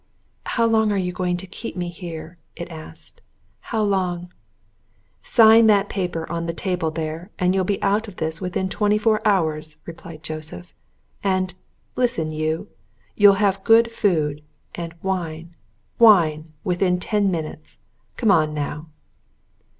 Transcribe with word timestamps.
"How 0.47 0.65
long 0.65 0.91
are 0.91 0.97
you 0.97 1.11
going 1.13 1.37
to 1.37 1.45
keep 1.45 1.75
me 1.75 1.89
here?" 1.89 2.39
it 2.55 2.71
asked. 2.71 3.21
"How 3.59 3.83
long" 3.83 4.33
"Sign 5.21 5.67
that 5.67 5.89
paper 5.89 6.27
on 6.27 6.47
the 6.47 6.55
table 6.55 6.89
there, 6.89 7.29
and 7.37 7.53
you'll 7.53 7.65
be 7.65 7.79
out 7.83 8.07
of 8.07 8.15
this 8.15 8.41
within 8.41 8.67
twenty 8.67 8.97
four 8.97 9.19
hours," 9.27 9.77
replied 9.85 10.23
Joseph. 10.23 10.73
"And 11.23 11.53
listen, 11.95 12.31
you! 12.31 12.67
you'll 13.15 13.35
have 13.45 13.63
good 13.63 13.91
food 13.91 14.41
and 14.73 14.95
wine 15.03 15.53
wine! 15.99 16.51
within 16.63 16.99
ten 16.99 17.29
minutes. 17.29 17.77
Come 18.17 18.31
on, 18.31 18.55
now!" 18.55 18.87